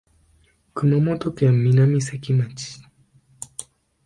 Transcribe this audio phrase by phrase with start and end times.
[0.73, 2.81] 熊本県南関町